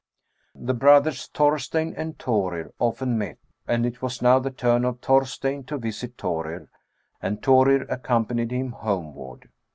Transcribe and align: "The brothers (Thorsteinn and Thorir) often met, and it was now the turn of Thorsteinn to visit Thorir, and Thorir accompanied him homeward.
"The 0.55 0.73
brothers 0.73 1.27
(Thorsteinn 1.27 1.93
and 1.95 2.17
Thorir) 2.17 2.73
often 2.79 3.19
met, 3.19 3.37
and 3.67 3.85
it 3.85 4.01
was 4.01 4.19
now 4.19 4.39
the 4.39 4.49
turn 4.49 4.83
of 4.83 4.99
Thorsteinn 4.99 5.63
to 5.65 5.77
visit 5.77 6.17
Thorir, 6.17 6.69
and 7.21 7.39
Thorir 7.39 7.83
accompanied 7.87 8.49
him 8.49 8.71
homeward. 8.71 9.47